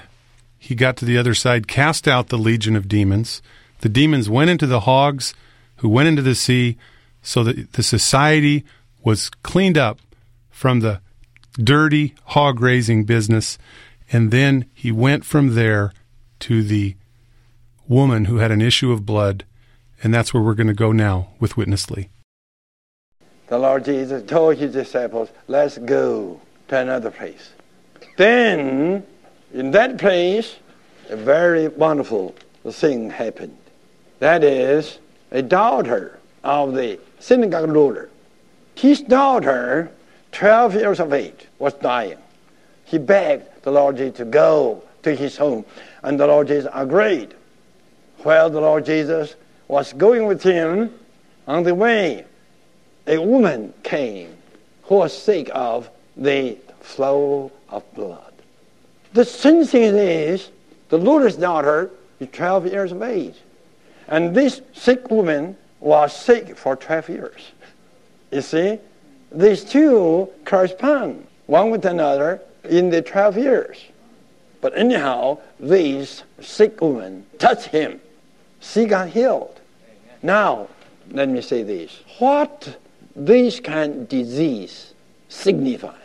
he 0.62 0.76
got 0.76 0.96
to 0.98 1.06
the 1.06 1.18
other 1.18 1.34
side, 1.34 1.68
cast 1.68 2.08
out 2.08 2.30
the 2.30 2.38
legion 2.38 2.76
of 2.76 2.88
demons 2.88 3.42
the 3.82 3.90
demons 3.90 4.30
went 4.30 4.50
into 4.50 4.68
the 4.68 4.82
hogs 4.82 5.34
who 5.78 5.90
went 5.90 6.08
into 6.08 6.22
the 6.22 6.36
sea 6.36 6.78
so 7.22 7.44
that 7.44 7.74
the 7.74 7.84
society 7.84 8.64
was 9.04 9.30
cleaned 9.44 9.78
up 9.78 10.00
from 10.50 10.80
the 10.80 11.02
dirty 11.56 12.16
hog 12.26 12.62
raising 12.62 13.04
business. 13.04 13.58
And 14.12 14.32
then 14.32 14.66
he 14.74 14.92
went 14.92 15.26
from 15.26 15.56
there 15.56 15.92
to 16.42 16.64
the 16.64 16.96
woman 17.88 18.26
who 18.26 18.38
had 18.38 18.52
an 18.52 18.62
issue 18.62 18.92
of 18.92 19.06
blood. 19.06 19.46
And 20.04 20.14
that's 20.14 20.34
where 20.34 20.42
we're 20.42 20.54
going 20.54 20.68
to 20.68 20.74
go 20.74 20.92
now 20.92 21.30
with 21.40 21.58
Witness 21.58 21.90
Lee. 21.90 22.10
The 23.48 23.58
Lord 23.58 23.86
Jesus 23.86 24.24
told 24.30 24.58
his 24.58 24.74
disciples, 24.74 25.30
let's 25.48 25.78
go 25.80 26.40
to 26.68 26.78
another 26.78 27.12
place. 27.12 27.52
Then, 28.18 29.06
in 29.54 29.72
that 29.72 29.98
place, 29.98 30.56
a 31.10 31.16
very 31.16 31.68
wonderful 31.68 32.36
thing 32.70 33.10
happened. 33.10 33.58
That 34.20 34.44
is, 34.44 35.00
a 35.32 35.42
daughter 35.42 36.20
of 36.44 36.74
the 36.74 37.00
synagogue 37.20 37.70
ruler. 37.70 38.10
His 38.76 39.02
daughter, 39.02 39.92
12 40.32 40.76
years 40.76 41.00
of 41.00 41.14
age, 41.14 41.48
was 41.60 41.74
dying. 41.74 42.18
He 42.86 42.98
begged 42.98 43.64
the 43.64 43.72
Lord 43.72 43.98
Jesus 43.98 44.18
to 44.18 44.26
go 44.26 44.84
to 45.04 45.16
his 45.16 45.38
home, 45.38 45.66
and 46.04 46.20
the 46.20 46.28
Lord 46.28 46.48
Jesus 46.48 46.70
agreed. 46.74 47.34
While 48.20 48.50
the 48.50 48.62
Lord 48.62 48.86
Jesus 48.86 49.36
was 49.68 49.94
going 49.94 50.26
with 50.26 50.44
him 50.44 50.94
on 51.48 51.64
the 51.64 51.74
way 51.74 52.26
a 53.08 53.18
woman 53.18 53.74
came 53.84 54.36
who 54.84 54.96
was 54.96 55.18
sick 55.18 55.50
of 55.54 55.90
the 56.16 56.58
flow 56.82 57.52
of 57.70 57.84
blood. 57.94 58.31
The 59.14 59.26
thing 59.26 59.62
is, 59.96 60.50
the 60.90 60.98
Lord's 60.98 61.36
daughter 61.36 61.92
is 62.20 62.30
12 62.32 62.68
years 62.68 62.92
of 62.92 63.02
age. 63.02 63.36
And 64.08 64.34
this 64.36 64.62
sick 64.74 65.10
woman 65.10 65.58
was 65.80 66.16
sick 66.16 66.56
for 66.56 66.76
12 66.76 67.10
years. 67.10 67.52
You 68.32 68.42
see, 68.42 68.80
these 69.32 69.64
two 69.64 70.30
correspond 70.46 71.28
one 71.48 71.72
with 71.72 71.86
another 71.86 72.42
in 72.64 72.90
the 72.90 73.02
12 73.02 73.38
years. 73.38 73.86
But 74.62 74.78
anyhow, 74.78 75.40
this 75.60 76.24
sick 76.40 76.80
woman 76.80 77.26
touched 77.40 77.68
him. 77.68 78.00
She 78.60 78.86
got 78.86 79.10
healed. 79.10 79.60
Now, 80.22 80.68
let 81.10 81.28
me 81.28 81.42
say 81.42 81.64
this. 81.64 82.00
What 82.20 82.78
this 83.16 83.60
kind 83.60 83.94
of 83.94 84.10
disease 84.10 84.94
signify? 85.28 85.98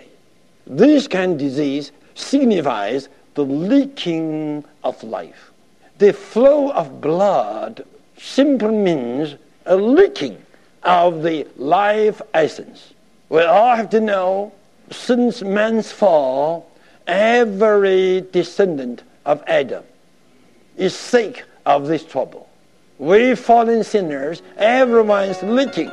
This 0.67 1.07
kind 1.07 1.33
of 1.33 1.39
disease 1.39 1.93
signifies 2.17 3.09
the 3.35 3.45
leaking 3.45 4.65
of 4.83 5.03
life. 5.05 5.53
The 5.99 6.13
flow 6.13 6.71
of 6.73 7.01
blood 7.01 7.87
simply 8.19 8.75
means 8.75 9.37
a 9.67 9.77
leaking 9.77 10.43
of 10.83 11.23
the 11.23 11.47
life 11.57 12.21
essence. 12.35 12.93
We 13.29 13.43
all 13.43 13.77
have 13.77 13.91
to 13.91 14.01
know 14.01 14.53
since 14.91 15.43
man's 15.43 15.93
fall, 15.93 16.71
every 17.07 18.23
descendant 18.33 19.03
of 19.25 19.43
Adam 19.47 19.85
is 20.77 20.95
sick 20.95 21.45
of 21.65 21.87
this 21.87 22.05
trouble. 22.05 22.49
We 22.99 23.35
fallen 23.35 23.85
sinners, 23.85 24.43
everyone's 24.57 25.43
leaking. 25.43 25.91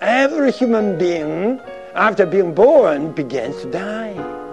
Every 0.00 0.52
human 0.52 0.98
being, 0.98 1.60
after 1.94 2.24
being 2.26 2.54
born, 2.54 3.12
begins 3.12 3.60
to 3.62 3.70
die. 3.70 4.43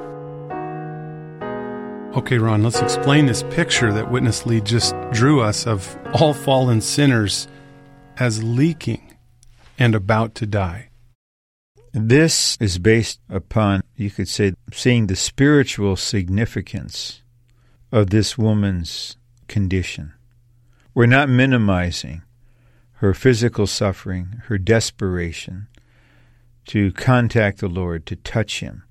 Okay, 2.14 2.38
Ron, 2.38 2.62
let's 2.62 2.82
explain 2.82 3.26
this 3.26 3.44
picture 3.52 3.94
that 3.94 4.12
Witness 4.12 4.46
Lee 4.46 4.60
just 4.60 4.94
drew 5.12 5.40
us 5.40 5.66
of 5.66 5.98
all 6.14 6.34
fallen 6.34 6.82
sinners 6.82 7.48
as 8.18 8.44
leaking 8.44 9.16
and 9.80 9.96
about 9.96 10.36
to 10.36 10.46
die. 10.46 10.90
This 11.94 12.58
is 12.60 12.80
based 12.80 13.22
upon, 13.30 13.82
you 13.96 14.12
could 14.12 14.28
say, 14.28 14.56
seeing 14.74 15.08
the 15.08 15.16
spiritual 15.16 15.96
significance 15.96 17.22
of 17.94 18.10
this 18.10 18.38
woman's 18.38 19.16
condition. 19.48 20.12
We're 20.94 21.06
not 21.06 21.30
minimizing 21.30 22.24
her 22.96 23.14
physical 23.14 23.68
suffering, 23.68 24.42
her 24.48 24.58
desperation 24.58 25.70
to 26.66 26.92
contact 26.92 27.60
the 27.60 27.70
Lord, 27.70 28.06
to 28.08 28.18
touch 28.18 28.60
Him. 28.60 28.84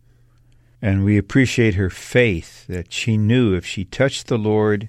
And 0.82 1.04
we 1.04 1.18
appreciate 1.18 1.74
her 1.74 1.90
faith 1.90 2.66
that 2.66 2.92
she 2.92 3.16
knew 3.16 3.54
if 3.54 3.66
she 3.66 3.84
touched 3.84 4.28
the 4.28 4.38
Lord, 4.38 4.88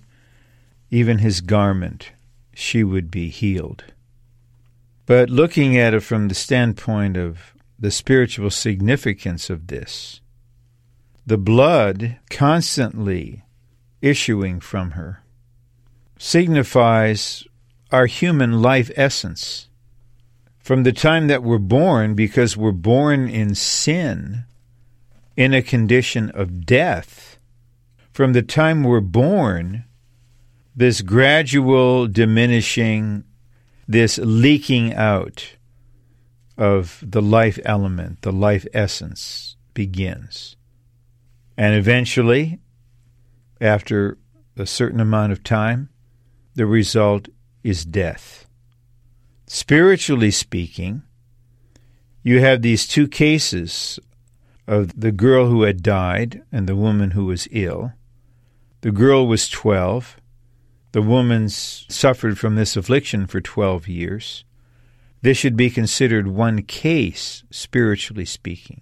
even 0.90 1.18
His 1.18 1.42
garment, 1.42 2.12
she 2.54 2.84
would 2.84 3.12
be 3.12 3.30
healed. 3.30 3.84
But 5.06 5.30
looking 5.30 5.78
at 5.78 5.94
it 5.94 6.02
from 6.02 6.28
the 6.28 6.36
standpoint 6.36 7.18
of 7.18 7.54
the 7.78 7.92
spiritual 7.92 8.50
significance 8.50 9.50
of 9.50 9.68
this, 9.68 10.22
the 11.26 11.38
blood 11.38 12.18
constantly 12.30 13.44
issuing 14.02 14.60
from 14.60 14.92
her 14.92 15.24
signifies 16.18 17.44
our 17.92 18.06
human 18.06 18.62
life 18.62 18.92
essence. 18.96 19.68
From 20.60 20.84
the 20.84 20.94
time 20.94 21.28
that 21.28 21.44
we're 21.44 21.58
born, 21.58 22.14
because 22.14 22.56
we're 22.56 22.72
born 22.72 23.28
in 23.28 23.56
sin, 23.56 24.46
in 25.36 25.54
a 25.54 25.62
condition 25.62 26.30
of 26.32 26.66
death, 26.66 27.40
from 28.12 28.34
the 28.34 28.42
time 28.42 28.84
we're 28.84 29.00
born, 29.00 29.86
this 30.76 31.02
gradual 31.02 32.08
diminishing, 32.08 33.24
this 33.88 34.20
leaking 34.22 34.94
out 34.94 35.56
of 36.58 37.04
the 37.06 37.22
life 37.22 37.60
element, 37.66 38.22
the 38.22 38.32
life 38.32 38.66
essence 38.74 39.56
begins. 39.74 40.56
And 41.58 41.76
eventually, 41.76 42.60
after 43.60 44.18
a 44.58 44.66
certain 44.66 45.00
amount 45.00 45.32
of 45.32 45.44
time, 45.44 45.90
the 46.56 46.66
result 46.66 47.30
is 47.64 47.86
death. 47.86 48.46
Spiritually 49.48 50.32
speaking, 50.32 51.04
you 52.24 52.40
have 52.40 52.62
these 52.62 52.88
two 52.88 53.08
cases 53.08 54.00
of 54.72 54.98
the 54.98 55.12
girl 55.12 55.48
who 55.48 55.64
had 55.64 55.84
died 55.84 56.44
and 56.50 56.66
the 56.66 56.78
woman 56.78 57.12
who 57.12 57.26
was 57.26 57.46
ill. 57.52 57.92
The 58.80 58.92
girl 58.92 59.28
was 59.28 59.50
12. 59.50 60.16
The 60.94 61.02
woman 61.02 61.50
suffered 61.50 62.40
from 62.40 62.56
this 62.56 62.78
affliction 62.78 63.28
for 63.28 63.42
12 63.42 63.90
years. 63.90 64.46
This 65.22 65.38
should 65.38 65.58
be 65.58 65.70
considered 65.70 66.30
one 66.30 66.64
case, 66.64 67.44
spiritually 67.52 68.24
speaking. 68.24 68.80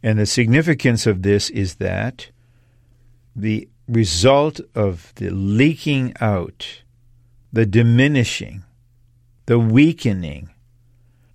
And 0.00 0.16
the 0.16 0.26
significance 0.26 1.08
of 1.08 1.22
this 1.22 1.50
is 1.50 1.74
that 1.76 2.30
the 3.34 3.68
result 3.88 4.60
of 4.76 5.12
the 5.16 5.30
leaking 5.30 6.14
out, 6.20 6.82
the 7.52 7.66
diminishing, 7.66 8.62
the 9.46 9.58
weakening 9.58 10.50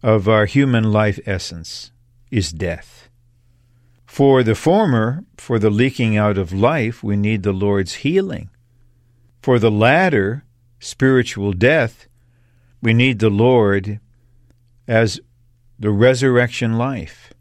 of 0.02 0.30
our 0.30 0.46
human 0.46 0.94
life 0.94 1.20
essence 1.26 1.92
is 2.32 2.54
death. 2.54 2.99
For 4.10 4.42
the 4.42 4.56
former, 4.56 5.24
for 5.38 5.60
the 5.60 5.70
leaking 5.70 6.18
out 6.18 6.40
of 6.40 6.52
life, 6.52 7.04
we 7.04 7.16
need 7.16 7.44
the 7.44 7.54
Lord's 7.54 7.94
healing. 7.94 8.50
For 9.40 9.60
the 9.60 9.70
latter, 9.70 10.44
spiritual 10.80 11.54
death, 11.54 12.08
we 12.82 12.92
need 12.92 13.20
the 13.20 13.30
Lord 13.30 14.00
as 14.88 15.22
the 15.78 15.92
resurrection 15.92 16.74
life. 16.74 17.32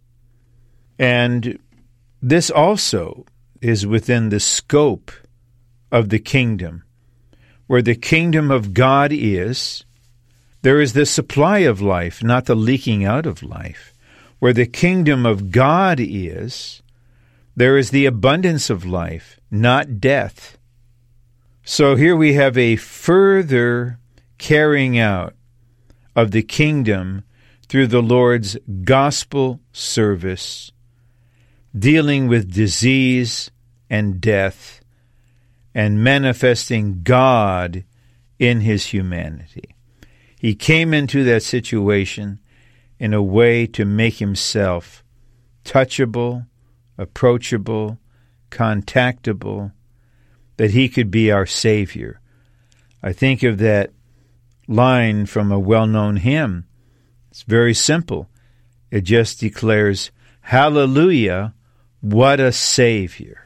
And 0.99 1.59
this 2.21 2.51
also 2.51 3.25
is 3.63 3.87
within 3.87 4.29
the 4.29 4.39
scope 4.39 5.11
of 5.91 6.11
the 6.11 6.21
kingdom. 6.21 6.85
Where 7.67 7.83
the 7.83 7.97
kingdom 7.97 8.51
of 8.51 8.75
God 8.75 9.11
is, 9.11 9.85
there 10.61 10.83
is 10.83 10.93
the 10.93 11.07
supply 11.07 11.61
of 11.61 11.81
life, 11.81 12.23
not 12.23 12.45
the 12.45 12.55
leaking 12.55 13.07
out 13.07 13.25
of 13.25 13.43
life. 13.43 13.95
Where 14.39 14.53
the 14.53 14.67
kingdom 14.67 15.27
of 15.27 15.51
God 15.51 15.99
is, 16.01 16.83
there 17.57 17.77
is 17.77 17.91
the 17.91 18.07
abundance 18.07 18.71
of 18.71 18.87
life, 18.87 19.41
not 19.51 20.01
death. 20.01 20.59
So 21.65 21.97
here 21.97 22.17
we 22.17 22.35
have 22.35 22.57
a 22.57 22.77
further 22.77 23.99
carrying 24.39 24.99
out 24.99 25.35
of 26.15 26.31
the 26.31 26.43
kingdom 26.43 27.25
through 27.69 27.89
the 27.89 28.03
Lord's 28.03 28.57
gospel 28.85 29.61
service 29.73 30.73
dealing 31.77 32.29
with 32.29 32.53
disease 32.53 33.51
and 33.91 34.21
death 34.21 34.81
and 35.75 36.03
manifesting 36.03 37.03
God 37.03 37.85
in 38.39 38.61
his 38.61 38.87
humanity. 38.87 39.75
He 40.39 40.55
came 40.55 40.95
into 40.95 41.25
that 41.25 41.43
situation 41.43 42.41
in 42.99 43.15
a 43.15 43.23
way 43.23 43.67
to 43.67 43.85
make 43.85 44.15
himself 44.15 45.05
touchable, 45.65 46.47
approachable, 46.97 47.99
contactable, 48.51 49.73
that 50.57 50.73
he 50.73 50.89
could 50.89 51.11
be 51.11 51.31
our 51.31 51.47
Savior. 51.47 52.21
I 53.03 53.13
think 53.13 53.43
of 53.43 53.59
that 53.59 53.91
line 54.67 55.27
from 55.27 55.53
a 55.53 55.59
well 55.59 55.87
known 55.87 56.17
hymn. 56.17 56.67
It's 57.31 57.43
very 57.43 57.75
simple. 57.75 58.29
It 58.91 59.03
just 59.03 59.41
declares, 59.41 60.11
Hallelujah, 60.41 61.55
what 62.01 62.41
a 62.41 62.53
Savior. 62.53 63.45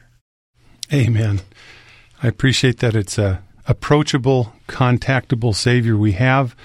Amen. 0.91 1.41
I 2.21 2.27
appreciate 2.27 2.79
that 2.79 2.95
it's 2.95 3.17
a 3.17 3.43
approachable, 3.67 4.53
contactable 4.67 5.55
Savior 5.55 5.97
we 5.97 6.13
have. 6.13 6.55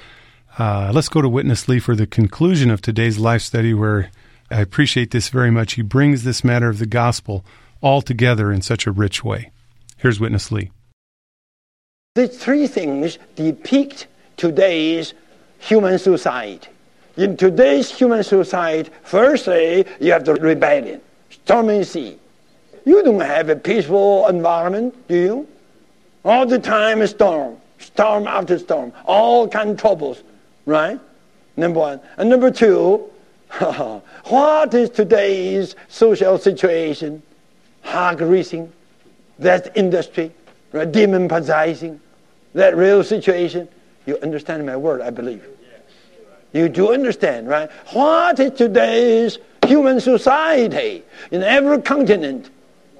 Uh, 0.59 0.91
let's 0.93 1.09
go 1.09 1.23
to 1.23 1.29
Witness 1.29 1.69
Lee 1.69 1.79
for 1.79 1.95
the 1.95 2.07
conclusion 2.07 2.69
of 2.69 2.83
today's 2.83 3.17
life 3.17 3.43
study, 3.43 3.73
where 3.73 4.11
I 4.51 4.61
appreciate 4.61 5.13
this 5.13 5.29
very 5.29 5.53
much. 5.53 5.75
He 5.75 5.83
brings 5.83 6.25
this 6.25 6.43
matter 6.43 6.69
of 6.69 6.81
the 6.81 6.87
gospel 6.87 7.45
all 7.81 8.03
together 8.03 8.51
in 8.51 8.61
such 8.61 8.85
a 8.85 8.91
rich 8.91 9.23
way. 9.23 9.53
Here's 9.99 10.19
Witness 10.19 10.51
Lee. 10.51 10.73
These 12.17 12.37
three 12.39 12.67
things 12.67 13.21
depict 13.37 14.09
today's 14.37 15.15
human 15.61 15.97
society. 15.97 16.67
In 17.17 17.37
today's 17.37 17.89
human 17.93 18.25
society, 18.25 18.91
firstly, 19.05 19.87
you 20.01 20.11
have 20.11 20.25
the 20.25 20.35
rebellion 20.35 21.01
stormy 21.31 21.85
sea. 21.85 22.19
You 22.85 23.05
don't 23.05 23.21
have 23.21 23.49
a 23.49 23.55
peaceful 23.55 24.27
environment, 24.27 25.07
do 25.07 25.15
you? 25.15 25.49
All 26.25 26.47
the 26.47 26.59
time 26.59 27.01
a 27.01 27.07
storm, 27.07 27.59
storm 27.79 28.27
after 28.27 28.59
storm, 28.59 28.93
all 29.05 29.47
kind 29.47 29.71
of 29.71 29.79
troubles, 29.79 30.25
right? 30.69 31.01
Number 31.57 31.81
one. 31.81 32.01
And 32.19 32.29
number 32.29 32.51
two, 32.51 33.11
what 33.59 34.75
is 34.75 34.91
today's 34.91 35.75
social 35.89 36.39
situation? 36.39 37.23
Hog 37.83 38.21
raising, 38.21 38.71
that 39.39 39.77
industry, 39.77 40.31
right? 40.73 40.91
demon 40.91 41.27
possessing, 41.27 42.01
that 42.53 42.77
real 42.77 43.03
situation. 43.03 43.67
You 44.07 44.19
understand 44.19 44.67
my 44.67 44.77
word, 44.77 45.01
I 45.01 45.11
believe. 45.11 45.45
You 46.53 46.69
do 46.69 46.93
understand, 46.93 47.49
right? 47.49 47.71
What 47.93 48.39
is 48.39 48.53
today's 48.53 49.39
human 49.67 50.01
society 50.01 51.03
in 51.31 51.43
every 51.43 51.81
continent? 51.81 52.51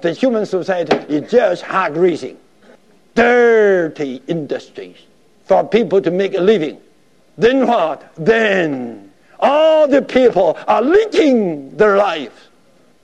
The 0.01 0.13
human 0.13 0.45
society 0.45 0.95
is 1.13 1.29
just 1.29 1.61
hog 1.61 1.95
raising, 1.95 2.37
dirty 3.13 4.23
industries 4.27 4.97
for 5.45 5.67
people 5.67 6.01
to 6.01 6.09
make 6.09 6.33
a 6.33 6.41
living. 6.41 6.79
Then 7.39 7.65
what? 7.65 8.03
Then 8.17 9.11
all 9.39 9.87
the 9.87 10.01
people 10.01 10.57
are 10.67 10.81
leaking 10.81 11.77
their 11.77 11.95
lives, 11.95 12.35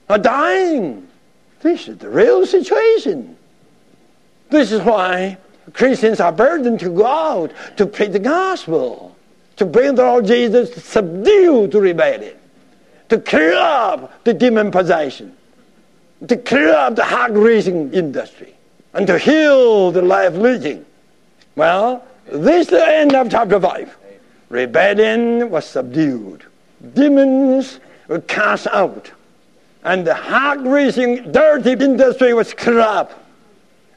are 0.10 0.18
dying. 0.18 1.08
This 1.62 1.88
is 1.88 1.98
the 1.98 2.10
real 2.10 2.46
situation. 2.46 3.38
This 4.50 4.74
is 4.74 4.82
why 4.82 5.38
Christians 5.72 6.20
are 6.20 6.34
burdened 6.34 6.82
to 6.82 6.90
go 6.90 7.06
out 7.06 7.52
to 7.78 7.86
preach 7.86 8.12
the 8.12 8.20
gospel, 8.20 9.16
to 9.56 9.66
bring 9.66 9.96
the 9.96 10.04
Lord 10.04 10.26
Jesus 10.26 10.70
to 10.72 10.82
subdue 10.82 11.68
the 11.68 11.80
rebellion, 11.80 12.36
to 13.08 13.18
clear 13.20 13.54
up 13.56 14.22
the 14.26 14.34
demon 14.34 14.70
possession, 14.70 15.34
to 16.28 16.36
clear 16.36 16.74
up 16.74 16.98
the 16.98 17.06
hog 17.06 17.38
raising 17.38 17.94
industry, 17.94 18.54
and 18.94 19.08
to 19.08 19.18
heal 19.18 19.92
the 19.92 20.02
life 20.02 20.34
leading. 20.36 20.86
Well, 21.56 22.04
this 22.26 22.68
is 22.68 22.72
the 22.72 22.86
end 22.86 23.16
of 23.16 23.32
chapter 23.32 23.62
5. 23.62 23.98
Rebellion 24.50 25.50
was 25.50 25.66
subdued. 25.66 26.44
Demons 26.94 27.80
were 28.08 28.22
cast 28.22 28.68
out. 28.68 29.12
And 29.84 30.06
the 30.06 30.16
hog 30.16 30.66
raising 30.66 31.32
dirty 31.32 31.72
industry 31.72 32.34
was 32.34 32.54
up. 32.68 33.24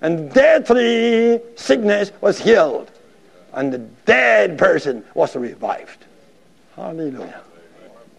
And 0.00 0.32
deadly 0.32 1.40
sickness 1.56 2.12
was 2.20 2.38
healed. 2.38 2.90
And 3.52 3.72
the 3.72 3.78
dead 3.78 4.58
person 4.58 5.04
was 5.14 5.34
revived. 5.34 6.04
Hallelujah. 6.76 7.40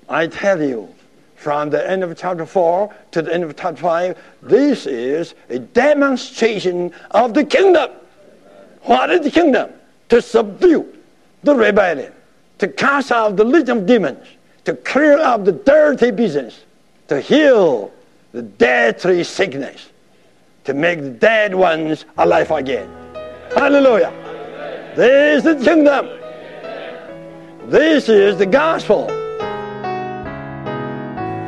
I 0.10 0.28
tell 0.28 0.62
you, 0.62 0.94
from 1.36 1.70
the 1.70 1.90
end 1.90 2.04
of 2.04 2.18
chapter 2.18 2.46
4 2.46 2.94
to 3.12 3.22
the 3.22 3.34
end 3.34 3.44
of 3.44 3.56
chapter 3.56 3.82
5, 3.82 4.18
this 4.42 4.86
is 4.86 5.36
a 5.50 5.60
demonstration 5.60 6.92
of 7.12 7.34
the 7.34 7.46
kingdom. 7.46 7.92
What 8.82 9.10
is 9.10 9.22
the 9.22 9.32
kingdom? 9.32 9.72
To 10.10 10.22
subdue 10.22 10.98
the 11.44 11.56
rebellion, 11.56 12.12
to 12.60 12.68
cast 12.68 13.12
out 13.12 13.36
the 13.36 13.44
legion 13.44 13.80
of 13.80 13.86
demons, 13.86 14.26
to 14.66 14.76
clear 14.76 15.18
up 15.18 15.46
the 15.46 15.52
dirty 15.52 16.12
business, 16.12 16.64
to 17.08 17.20
heal 17.20 17.92
the 18.32 18.42
deadly 18.42 19.24
sickness, 19.24 19.90
to 20.66 20.74
make 20.74 21.02
the 21.02 21.10
dead 21.10 21.56
ones 21.56 22.06
alive 22.18 22.52
again. 22.52 22.90
Hallelujah. 23.56 24.14
This 24.96 25.46
is 25.46 25.58
the 25.58 25.66
kingdom. 25.66 26.10
This 27.70 28.10
is 28.10 28.38
the 28.38 28.46
gospel. 28.46 29.08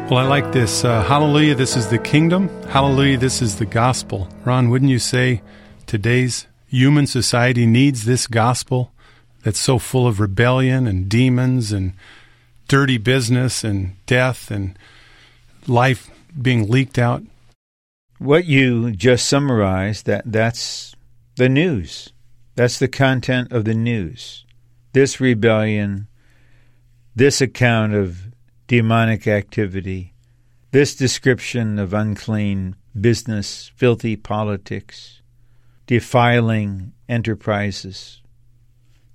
Well, 0.10 0.20
I 0.20 0.28
like 0.28 0.52
this. 0.52 0.84
Uh, 0.84 1.04
hallelujah, 1.04 1.56
this 1.56 1.78
is 1.78 1.88
the 1.88 1.98
kingdom. 1.98 2.50
Hallelujah, 2.68 3.18
this 3.18 3.42
is 3.42 3.58
the 3.58 3.66
gospel. 3.66 4.28
Ron, 4.44 4.70
wouldn't 4.70 4.92
you 4.92 5.00
say 5.00 5.42
today's 5.86 6.48
human 6.68 7.08
society 7.08 7.66
needs 7.66 8.06
this 8.06 8.28
gospel 8.28 8.92
that's 9.44 9.60
so 9.60 9.80
full 9.80 10.08
of 10.08 10.20
rebellion 10.20 10.88
and 10.88 11.10
demons 11.10 11.72
and 11.72 11.94
dirty 12.68 12.98
business 12.98 13.64
and 13.64 13.96
death 14.06 14.52
and 14.52 14.78
life 15.68 16.10
being 16.40 16.70
leaked 16.70 16.98
out? 16.98 17.24
What 18.18 18.46
you 18.46 18.92
just 18.92 19.28
summarized, 19.28 20.06
that 20.06 20.24
that's 20.26 20.96
the 21.36 21.50
news. 21.50 22.14
That's 22.56 22.80
the 22.80 22.88
content 22.88 23.52
of 23.52 23.66
the 23.66 23.74
news. 23.74 24.46
This 24.94 25.20
rebellion, 25.20 26.08
this 27.16 27.42
account 27.42 27.94
of 27.94 28.28
demonic 28.68 29.28
activity, 29.28 30.14
this 30.72 30.96
description 30.96 31.80
of 31.80 31.94
unclean 31.94 32.76
business, 33.00 33.72
filthy 33.76 34.16
politics, 34.16 35.22
defiling 35.88 36.94
enterprises, 37.10 38.21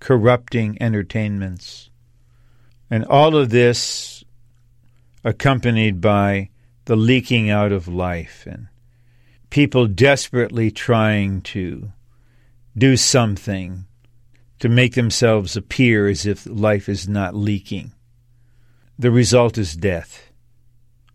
corrupting 0.06 0.80
entertainments, 0.80 1.90
and 2.88 3.04
all 3.06 3.34
of 3.34 3.48
this 3.50 4.22
accompanied 5.24 6.00
by 6.00 6.48
the 6.84 6.94
leaking 6.94 7.50
out 7.50 7.72
of 7.72 7.88
life 7.88 8.46
and 8.46 8.68
people 9.50 9.88
desperately 9.88 10.70
trying 10.70 11.40
to 11.40 11.90
do 12.78 12.96
something 12.96 13.84
to 14.60 14.68
make 14.68 14.94
themselves 14.94 15.56
appear 15.56 16.06
as 16.06 16.24
if 16.24 16.46
life 16.46 16.88
is 16.88 17.08
not 17.08 17.34
leaking. 17.34 17.90
The 18.96 19.10
result 19.10 19.58
is 19.58 19.74
death. 19.74 20.30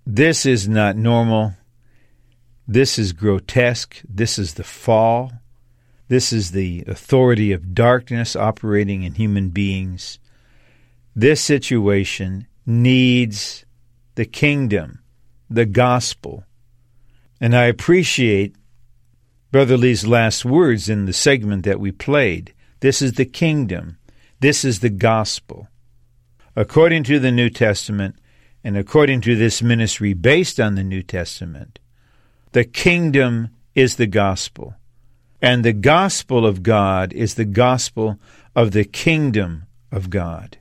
This 0.06 0.46
is 0.46 0.68
not 0.68 0.98
normal. 0.98 1.54
This 2.68 3.00
is 3.00 3.14
grotesque. 3.14 4.02
This 4.04 4.38
is 4.38 4.56
the 4.56 4.66
fall. 4.66 5.32
This 6.12 6.34
is 6.34 6.52
the 6.52 6.84
authority 6.88 7.54
of 7.54 7.74
darkness 7.74 8.36
operating 8.36 9.04
in 9.04 9.14
human 9.14 9.48
beings. 9.48 10.20
This 11.16 11.40
situation 11.40 12.48
needs 12.66 13.64
the 14.16 14.26
kingdom, 14.26 15.00
the 15.50 15.66
gospel. 15.66 16.44
And 17.40 17.56
I 17.56 17.64
appreciate 17.64 18.58
Brother 19.54 19.78
Lee's 19.78 20.06
last 20.06 20.44
words 20.44 20.90
in 20.90 21.06
the 21.06 21.14
segment 21.14 21.64
that 21.64 21.80
we 21.80 21.94
played. 21.94 22.54
This 22.82 23.02
is 23.02 23.14
the 23.14 23.24
kingdom. 23.24 23.98
This 24.42 24.66
is 24.66 24.82
the 24.82 24.90
gospel. 24.90 25.70
According 26.58 27.06
to 27.06 27.20
the 27.20 27.32
New 27.32 27.50
Testament, 27.50 28.18
and 28.66 28.76
according 28.76 29.22
to 29.22 29.38
this 29.38 29.62
ministry 29.62 30.14
based 30.14 30.60
on 30.60 30.76
the 30.76 30.84
New 30.84 31.04
Testament, 31.04 31.80
the 32.52 32.66
kingdom 32.66 33.48
is 33.76 33.96
the 33.96 34.08
gospel. 34.08 34.76
And 35.42 35.66
the 35.66 35.74
gospel 35.74 36.46
of 36.46 36.64
God 36.64 37.14
is 37.14 37.34
the 37.34 37.46
gospel 37.46 38.20
of 38.56 38.72
the 38.72 38.86
kingdom 38.86 39.64
of 39.92 40.10
God. 40.10 40.58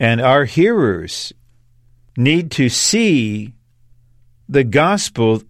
And 0.00 0.20
our 0.20 0.44
hearers 0.44 1.32
need 2.16 2.50
to 2.52 2.68
see 2.68 3.52
the 4.48 4.64
gospel 4.64 5.42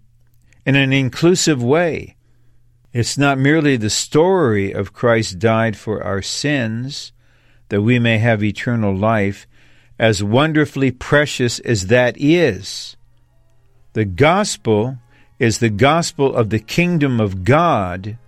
in 0.67 0.77
an 0.77 0.93
inclusive 0.93 1.63
way. 1.63 2.17
It's 2.93 3.17
not 3.17 3.39
merely 3.39 3.77
the 3.77 3.91
story 3.91 4.73
of 4.73 4.93
Christ 4.93 5.39
died 5.39 5.77
for 5.77 6.05
our 6.05 6.21
sins 6.21 7.13
that 7.71 7.81
we 7.81 7.99
may 7.99 8.19
have 8.19 8.45
eternal 8.45 8.95
life, 8.95 9.47
as 9.99 10.23
wonderfully 10.23 10.91
precious 10.91 11.59
as 11.61 11.87
that 11.87 12.15
is. 12.19 12.99
The 13.95 14.05
gospel 14.05 14.99
is 15.39 15.59
the 15.59 15.71
gospel 15.71 16.35
of 16.35 16.51
the 16.51 16.59
kingdom 16.59 17.19
of 17.19 17.45
God. 17.45 18.19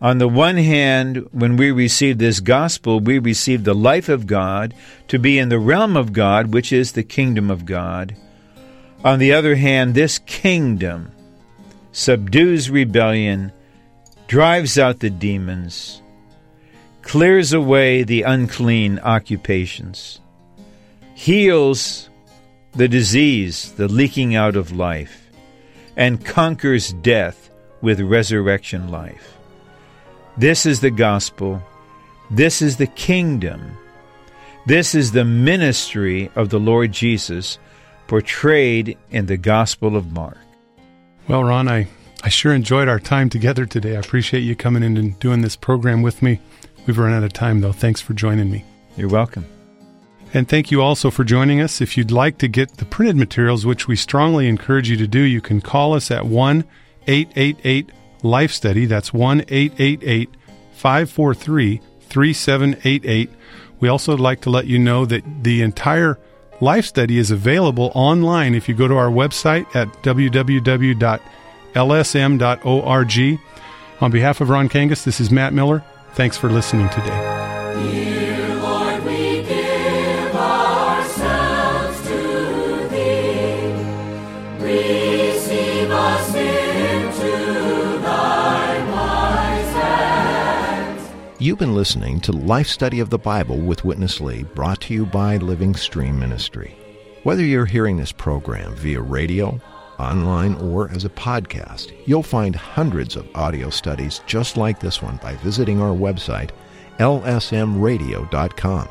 On 0.00 0.18
the 0.18 0.28
one 0.28 0.56
hand, 0.56 1.26
when 1.32 1.56
we 1.56 1.70
receive 1.70 2.18
this 2.18 2.40
gospel, 2.40 3.00
we 3.00 3.18
receive 3.18 3.64
the 3.64 3.74
life 3.74 4.08
of 4.08 4.26
God 4.26 4.74
to 5.08 5.18
be 5.18 5.38
in 5.38 5.48
the 5.48 5.58
realm 5.58 5.96
of 5.96 6.12
God, 6.12 6.52
which 6.52 6.72
is 6.72 6.92
the 6.92 7.02
kingdom 7.02 7.50
of 7.50 7.64
God. 7.64 8.16
On 9.04 9.18
the 9.18 9.32
other 9.32 9.54
hand, 9.54 9.94
this 9.94 10.18
kingdom 10.18 11.12
subdues 11.92 12.70
rebellion, 12.70 13.52
drives 14.26 14.78
out 14.78 14.98
the 14.98 15.10
demons, 15.10 16.02
clears 17.02 17.52
away 17.52 18.02
the 18.02 18.22
unclean 18.22 18.98
occupations, 18.98 20.20
heals 21.14 22.10
the 22.72 22.88
disease, 22.88 23.72
the 23.74 23.86
leaking 23.86 24.34
out 24.34 24.56
of 24.56 24.72
life, 24.72 25.30
and 25.96 26.24
conquers 26.24 26.92
death 26.94 27.50
with 27.80 28.00
resurrection 28.00 28.90
life. 28.90 29.38
This 30.36 30.66
is 30.66 30.80
the 30.80 30.90
gospel. 30.90 31.62
This 32.30 32.60
is 32.60 32.76
the 32.76 32.88
kingdom. 32.88 33.76
This 34.66 34.94
is 34.94 35.12
the 35.12 35.24
ministry 35.24 36.30
of 36.34 36.48
the 36.48 36.58
Lord 36.58 36.90
Jesus 36.90 37.58
portrayed 38.06 38.98
in 39.10 39.26
the 39.26 39.36
Gospel 39.36 39.96
of 39.96 40.12
Mark. 40.12 40.38
Well, 41.28 41.44
Ron, 41.44 41.68
I, 41.68 41.86
I 42.22 42.28
sure 42.30 42.52
enjoyed 42.52 42.88
our 42.88 42.98
time 42.98 43.30
together 43.30 43.64
today. 43.64 43.96
I 43.96 44.00
appreciate 44.00 44.40
you 44.40 44.56
coming 44.56 44.82
in 44.82 44.96
and 44.96 45.18
doing 45.20 45.42
this 45.42 45.56
program 45.56 46.02
with 46.02 46.22
me. 46.22 46.40
We've 46.86 46.98
run 46.98 47.12
out 47.12 47.22
of 47.22 47.32
time, 47.32 47.60
though. 47.60 47.72
Thanks 47.72 48.00
for 48.00 48.12
joining 48.12 48.50
me. 48.50 48.64
You're 48.96 49.08
welcome. 49.08 49.46
And 50.32 50.48
thank 50.48 50.70
you 50.70 50.82
also 50.82 51.10
for 51.10 51.22
joining 51.22 51.60
us. 51.60 51.80
If 51.80 51.96
you'd 51.96 52.10
like 52.10 52.38
to 52.38 52.48
get 52.48 52.78
the 52.78 52.84
printed 52.84 53.16
materials, 53.16 53.64
which 53.64 53.86
we 53.86 53.94
strongly 53.94 54.48
encourage 54.48 54.90
you 54.90 54.96
to 54.96 55.06
do, 55.06 55.20
you 55.20 55.40
can 55.40 55.60
call 55.60 55.94
us 55.94 56.10
at 56.10 56.26
1 56.26 56.64
888 57.06 57.90
Life 58.24 58.50
Study. 58.50 58.86
That's 58.86 59.12
1 59.12 59.44
888 59.48 60.30
543 60.72 61.80
3788. 62.00 63.30
We 63.80 63.88
also 63.88 64.16
like 64.16 64.40
to 64.42 64.50
let 64.50 64.66
you 64.66 64.78
know 64.78 65.04
that 65.06 65.22
the 65.44 65.62
entire 65.62 66.18
Life 66.60 66.86
Study 66.86 67.18
is 67.18 67.30
available 67.30 67.92
online 67.94 68.54
if 68.54 68.68
you 68.68 68.74
go 68.74 68.88
to 68.88 68.96
our 68.96 69.10
website 69.10 69.66
at 69.76 69.88
www.lsm.org. 70.02 71.00
On 74.00 74.10
behalf 74.10 74.40
of 74.40 74.48
Ron 74.48 74.68
Kangas, 74.68 75.04
this 75.04 75.20
is 75.20 75.30
Matt 75.30 75.52
Miller. 75.52 75.84
Thanks 76.14 76.36
for 76.36 76.48
listening 76.48 76.88
today. 76.90 78.33
You've 91.44 91.58
been 91.58 91.74
listening 91.74 92.20
to 92.20 92.32
Life 92.32 92.68
Study 92.68 93.00
of 93.00 93.10
the 93.10 93.18
Bible 93.18 93.58
with 93.58 93.84
Witness 93.84 94.18
Lee, 94.18 94.44
brought 94.44 94.80
to 94.80 94.94
you 94.94 95.04
by 95.04 95.36
Living 95.36 95.74
Stream 95.74 96.18
Ministry. 96.18 96.74
Whether 97.22 97.42
you're 97.44 97.66
hearing 97.66 97.98
this 97.98 98.12
program 98.12 98.74
via 98.76 99.02
radio, 99.02 99.60
online, 99.98 100.54
or 100.54 100.90
as 100.90 101.04
a 101.04 101.10
podcast, 101.10 101.92
you'll 102.06 102.22
find 102.22 102.56
hundreds 102.56 103.14
of 103.14 103.28
audio 103.34 103.68
studies 103.68 104.22
just 104.26 104.56
like 104.56 104.80
this 104.80 105.02
one 105.02 105.18
by 105.18 105.34
visiting 105.34 105.82
our 105.82 105.94
website, 105.94 106.48
lsmradio.com. 106.98 108.88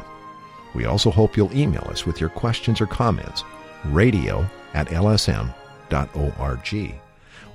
We 0.76 0.86
also 0.86 1.10
hope 1.10 1.36
you'll 1.36 1.58
email 1.58 1.88
us 1.90 2.06
with 2.06 2.22
your 2.22 2.30
questions 2.30 2.80
or 2.80 2.86
comments, 2.86 3.44
radio 3.86 4.48
at 4.76 4.90
lsm.org, 4.90 5.56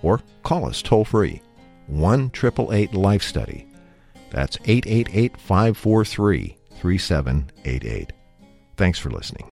or 0.02 0.20
call 0.42 0.66
us 0.66 0.82
toll 0.82 1.04
free, 1.04 1.40
1 1.86 2.32
888 2.34 2.94
Life 2.94 3.22
Study. 3.22 3.67
That's 4.30 4.58
888 4.64 5.36
543 5.40 6.56
3788. 6.80 8.12
Thanks 8.76 8.98
for 8.98 9.10
listening. 9.10 9.46